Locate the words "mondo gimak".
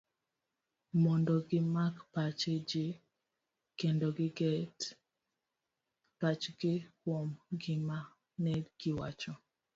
1.03-1.95